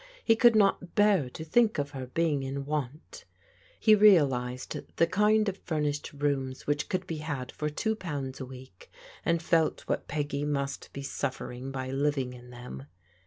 [0.25, 3.25] He could not bear to think of her being in want.
[3.79, 8.45] He realized the kind of furnished rooms which could be had for two pounds a
[8.47, 8.89] week,
[9.23, 12.87] and felt what Peggy must be suflfering by living in them.